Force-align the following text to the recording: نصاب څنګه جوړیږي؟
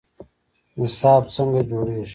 نصاب 0.81 1.23
څنګه 1.35 1.61
جوړیږي؟ 1.69 2.09